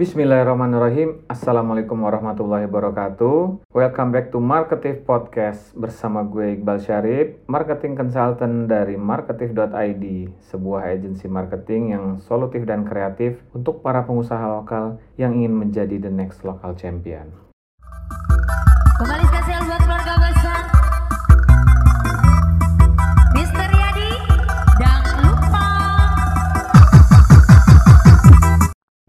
[0.00, 1.28] Bismillahirrahmanirrahim.
[1.28, 3.68] Assalamualaikum warahmatullahi wabarakatuh.
[3.68, 10.04] Welcome back to Marketing Podcast bersama gue Iqbal Syarif, marketing consultant dari marketing.id,
[10.40, 16.08] sebuah agensi marketing yang solutif dan kreatif untuk para pengusaha lokal yang ingin menjadi the
[16.08, 17.28] next local champion.
[18.96, 19.28] Kembali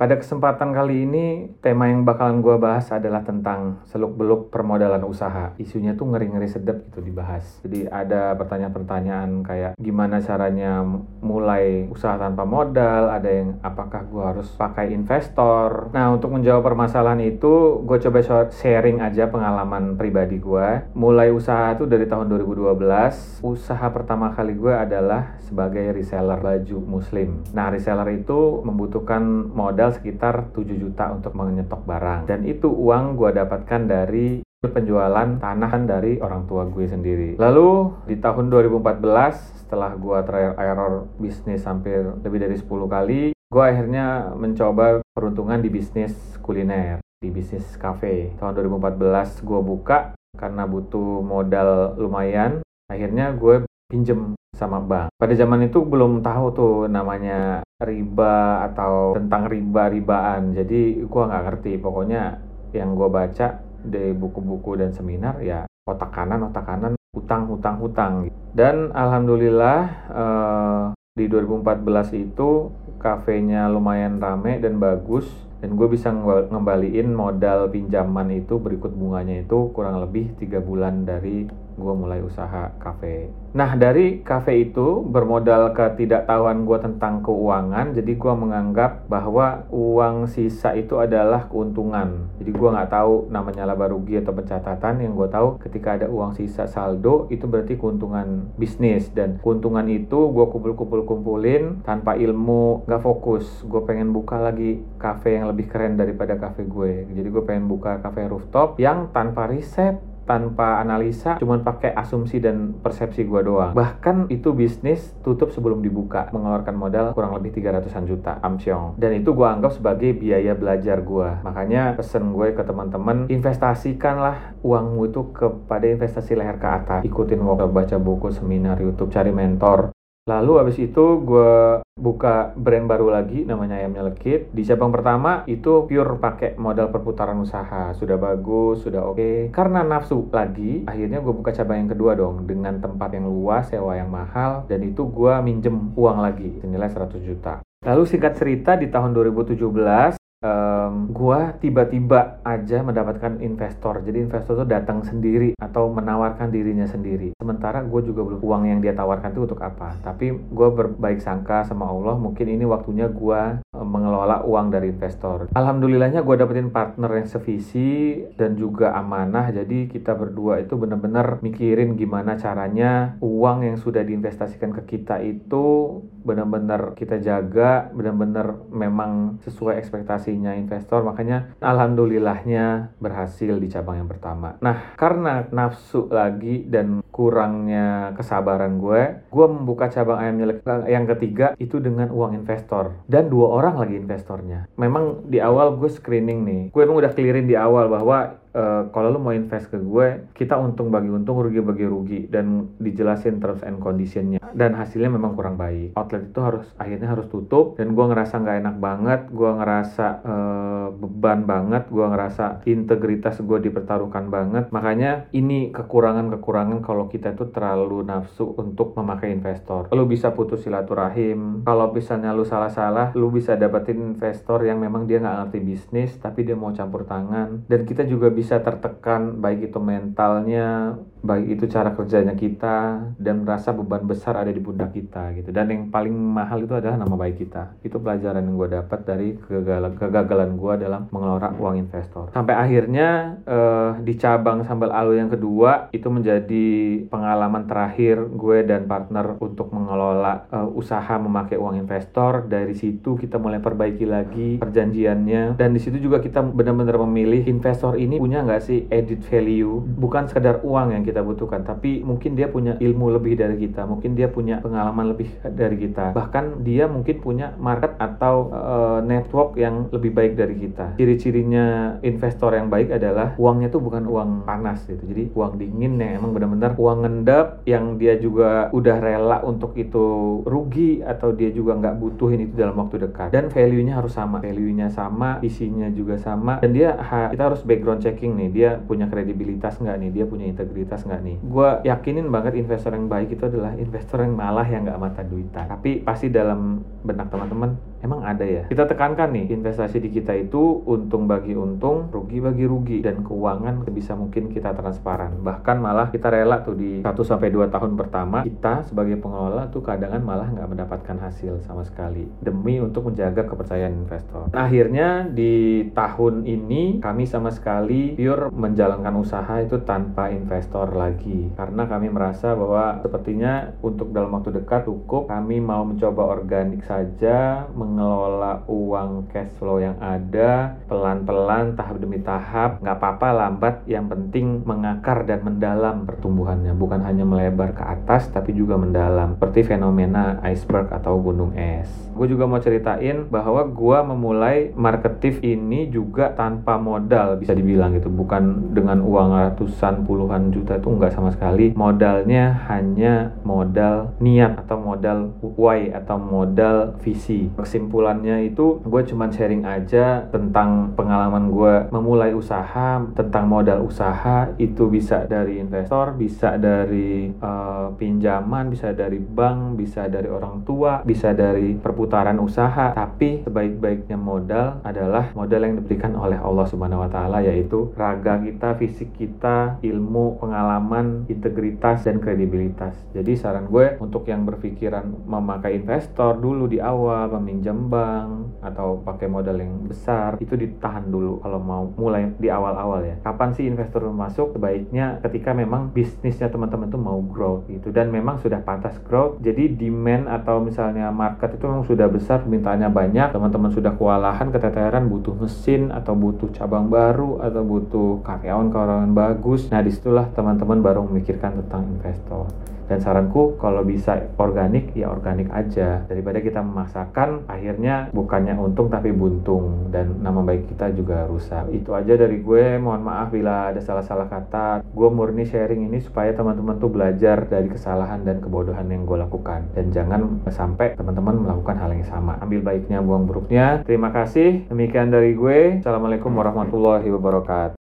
[0.00, 5.52] Pada kesempatan kali ini, tema yang bakalan gue bahas adalah tentang seluk-beluk permodalan usaha.
[5.60, 7.60] Isunya tuh ngeri-ngeri sedep gitu dibahas.
[7.60, 10.80] Jadi ada pertanyaan-pertanyaan kayak gimana caranya
[11.20, 15.92] mulai usaha tanpa modal, ada yang apakah gue harus pakai investor.
[15.92, 20.96] Nah untuk menjawab permasalahan itu, gue coba sharing aja pengalaman pribadi gue.
[20.96, 27.44] Mulai usaha tuh dari tahun 2012, usaha pertama kali gue adalah sebagai reseller baju muslim.
[27.52, 29.20] Nah reseller itu membutuhkan
[29.52, 32.30] modal sekitar 7 juta untuk menyetok barang.
[32.30, 37.40] Dan itu uang gue dapatkan dari penjualan tanah dari orang tua gue sendiri.
[37.40, 43.64] Lalu di tahun 2014 setelah gue trial error bisnis hampir lebih dari 10 kali, gue
[43.64, 46.12] akhirnya mencoba peruntungan di bisnis
[46.44, 48.36] kuliner, di bisnis cafe.
[48.36, 52.60] Tahun 2014 gue buka karena butuh modal lumayan,
[52.92, 55.10] akhirnya gue pinjem sama bank.
[55.18, 60.54] Pada zaman itu belum tahu tuh namanya riba atau tentang riba-ribaan.
[60.54, 61.72] Jadi gua nggak ngerti.
[61.82, 62.38] Pokoknya
[62.70, 68.14] yang gua baca di buku-buku dan seminar ya otak kanan otak kanan hutang hutang hutang.
[68.54, 69.80] Dan alhamdulillah
[70.14, 70.84] eh,
[71.18, 72.70] di 2014 itu
[73.02, 75.26] kafenya lumayan rame dan bagus
[75.60, 76.08] dan gue bisa
[76.48, 81.44] ngembaliin modal pinjaman itu berikut bunganya itu kurang lebih tiga bulan dari
[81.80, 83.32] gue mulai usaha kafe.
[83.50, 90.76] Nah dari kafe itu bermodal ketidaktahuan gue tentang keuangan, jadi gue menganggap bahwa uang sisa
[90.76, 92.30] itu adalah keuntungan.
[92.38, 95.02] Jadi gue nggak tahu namanya laba rugi atau pencatatan.
[95.02, 100.30] Yang gue tahu ketika ada uang sisa saldo itu berarti keuntungan bisnis dan keuntungan itu
[100.30, 103.48] gue kumpul-kumpul kumpulin tanpa ilmu, nggak fokus.
[103.66, 107.08] Gue pengen buka lagi kafe yang lebih keren daripada kafe gue.
[107.10, 109.98] Jadi gue pengen buka kafe rooftop yang tanpa riset,
[110.30, 113.72] tanpa analisa cuman pakai asumsi dan persepsi gua doang.
[113.74, 116.30] Bahkan itu bisnis tutup sebelum dibuka.
[116.30, 121.42] Mengeluarkan modal kurang lebih 300an juta amsyong dan itu gua anggap sebagai biaya belajar gua.
[121.42, 127.00] Makanya pesen gue ke teman-teman investasikanlah uangmu itu kepada investasi leher ke atas.
[127.02, 129.90] Ikutin workshop baca buku seminar YouTube cari mentor
[130.28, 134.52] Lalu abis itu gue buka brand baru lagi namanya Ayamnya Lekit.
[134.52, 137.96] Di cabang pertama itu pure pakai modal perputaran usaha.
[137.96, 139.16] Sudah bagus, sudah oke.
[139.16, 139.36] Okay.
[139.48, 142.44] Karena nafsu lagi, akhirnya gue buka cabang yang kedua dong.
[142.44, 144.68] Dengan tempat yang luas, sewa yang mahal.
[144.68, 147.64] Dan itu gue minjem uang lagi, senilai 100 juta.
[147.80, 154.00] Lalu singkat cerita di tahun 2017 um, gua tiba-tiba aja mendapatkan investor.
[154.04, 157.36] Jadi investor tuh datang sendiri atau menawarkan dirinya sendiri.
[157.36, 159.96] Sementara gue juga belum uang yang dia tawarkan itu untuk apa.
[160.00, 162.16] Tapi gue berbaik sangka sama Allah.
[162.16, 165.52] Mungkin ini waktunya gue um, mengelola uang dari investor.
[165.52, 169.52] Alhamdulillahnya gue dapetin partner yang sevisi dan juga amanah.
[169.52, 176.00] Jadi kita berdua itu benar-benar mikirin gimana caranya uang yang sudah diinvestasikan ke kita itu
[176.20, 184.10] benar-benar kita jaga, benar-benar memang sesuai ekspektasi investasinya investor makanya alhamdulillahnya berhasil di cabang yang
[184.10, 184.56] pertama.
[184.62, 191.58] Nah karena nafsu lagi dan kurangnya kesabaran gue gue membuka cabang ayam nyelek yang ketiga
[191.58, 192.94] itu dengan uang investor.
[193.10, 194.70] Dan dua orang lagi investornya.
[194.78, 199.14] Memang di awal gue screening nih gue emang udah clearin di awal bahwa Uh, kalau
[199.14, 203.62] lo mau invest ke gue, kita untung bagi untung, rugi bagi rugi, dan dijelasin terms
[203.62, 204.42] and conditionnya.
[204.50, 205.94] Dan hasilnya memang kurang baik.
[205.94, 210.88] Outlet itu harus akhirnya harus tutup, dan gue ngerasa nggak enak banget, gue ngerasa uh,
[210.98, 214.66] beban banget, gue ngerasa integritas gue dipertaruhkan banget.
[214.74, 219.86] Makanya ini kekurangan-kekurangan kalau kita itu terlalu nafsu untuk memakai investor.
[219.94, 221.62] Lo bisa putus silaturahim.
[221.62, 226.42] Kalau misalnya lo salah-salah, lo bisa dapetin investor yang memang dia nggak ngerti bisnis, tapi
[226.42, 227.70] dia mau campur tangan.
[227.70, 233.76] Dan kita juga bisa tertekan baik itu mentalnya baik itu cara kerjanya kita dan merasa
[233.76, 235.52] beban besar ada di pundak kita gitu.
[235.52, 237.76] Dan yang paling mahal itu adalah nama baik kita.
[237.84, 242.32] Itu pelajaran yang gue dapat dari kegagalan kegagalan gue dalam mengelola uang investor.
[242.32, 246.68] Sampai akhirnya uh, di cabang sambal alu yang kedua itu menjadi
[247.12, 252.48] pengalaman terakhir gue dan partner untuk mengelola uh, usaha memakai uang investor.
[252.48, 255.60] Dari situ kita mulai perbaiki lagi perjanjiannya.
[255.60, 259.82] Dan di situ juga kita benar-benar memilih investor ini punya nggak sih edit value?
[259.82, 264.14] Bukan sekedar uang yang kita butuhkan tapi mungkin dia punya ilmu lebih dari kita mungkin
[264.14, 266.14] dia punya pengalaman lebih dari kita.
[266.14, 270.94] Bahkan dia mungkin punya market atau uh, network yang lebih baik dari kita.
[270.94, 275.02] Ciri-cirinya investor yang baik adalah uangnya tuh bukan uang panas gitu.
[275.02, 280.40] Jadi uang dingin yang emang benar-benar uang ngendap yang dia juga udah rela untuk itu
[280.46, 283.34] rugi atau dia juga nggak butuhin itu dalam waktu dekat.
[283.34, 284.38] Dan value-nya harus sama.
[284.44, 286.60] Value-nya sama isinya juga sama.
[286.60, 290.44] Dan dia ha, kita harus background checking nih dia punya kredibilitas nggak nih dia punya
[290.44, 291.36] integritas nggak nih?
[291.40, 295.64] Gue yakinin banget investor yang baik itu adalah investor yang malah yang nggak mata duitan.
[295.64, 298.64] Tapi pasti dalam benak teman-teman emang ada ya?
[298.68, 303.84] Kita tekankan nih investasi di kita itu untung bagi untung rugi bagi rugi dan keuangan
[303.86, 305.40] sebisa mungkin kita transparan.
[305.40, 309.84] Bahkan malah kita rela tuh di 1 sampai 2 tahun pertama kita sebagai pengelola tuh
[309.84, 314.48] kadangan malah nggak mendapatkan hasil sama sekali demi untuk menjaga kepercayaan investor.
[314.52, 321.52] Akhirnya di tahun ini kami sama sekali pure menjalankan usaha itu tanpa investor lagi.
[321.54, 327.68] Karena kami merasa bahwa sepertinya untuk dalam waktu dekat cukup kami mau mencoba organik saja
[327.90, 333.74] mengelola uang cash flow yang ada pelan-pelan tahap demi tahap nggak apa-apa lambat.
[333.90, 336.70] Yang penting mengakar dan mendalam pertumbuhannya.
[336.78, 339.34] Bukan hanya melebar ke atas tapi juga mendalam.
[339.34, 341.90] Seperti fenomena iceberg atau gunung es.
[342.14, 348.06] Gue juga mau ceritain bahwa gue memulai marketif ini juga tanpa modal bisa dibilang gitu.
[348.06, 351.74] Bukan dengan uang ratusan puluhan juta itu nggak sama sekali.
[351.74, 357.48] Modalnya hanya modal niat atau modal why atau modal visi
[357.80, 364.92] kesimpulannya itu gue cuman sharing aja tentang pengalaman gue memulai usaha tentang modal usaha itu
[364.92, 371.32] bisa dari investor bisa dari uh, pinjaman bisa dari bank bisa dari orang tua bisa
[371.32, 372.92] dari perputaran usaha.
[372.92, 378.76] Tapi sebaik-baiknya modal adalah modal yang diberikan oleh Allah Subhanahu wa taala yaitu raga kita
[378.76, 382.92] fisik kita ilmu pengalaman integritas dan kredibilitas.
[383.16, 389.26] Jadi saran gue untuk yang berpikiran memakai investor dulu di awal meminjam pinjam atau pakai
[389.26, 393.16] modal yang besar itu ditahan dulu kalau mau mulai di awal-awal ya.
[393.24, 394.52] Kapan sih investor masuk?
[394.56, 397.88] Sebaiknya ketika memang bisnisnya teman-teman tuh mau growth gitu.
[397.88, 402.88] Dan memang sudah pantas growth jadi demand atau misalnya market itu memang sudah besar permintaannya
[402.92, 409.72] banyak teman-teman sudah kewalahan keteteran butuh mesin atau butuh cabang baru atau butuh karyawan-karyawan bagus.
[409.72, 412.50] Nah di situlah teman-teman baru memikirkan tentang investor.
[412.90, 416.02] Dan saranku kalau bisa organik ya organik aja.
[416.10, 419.92] Daripada kita memaksakan akhirnya bukannya untung tapi buntung.
[419.92, 421.68] Dan nama baik kita juga rusak.
[421.76, 422.80] Itu aja dari gue.
[422.80, 424.80] Mohon maaf bila ada salah-salah kata.
[424.88, 429.68] Gue murni sharing ini supaya teman-teman tuh belajar dari kesalahan dan kebodohan yang gue lakukan.
[429.76, 432.40] Dan jangan sampai teman-teman melakukan hal yang sama.
[432.40, 433.84] Ambil baiknya buang buruknya.
[433.84, 434.64] Terima kasih.
[434.72, 435.84] Demikian dari gue.
[435.84, 437.79] Assalamualaikum warahmatullahi wabarakatuh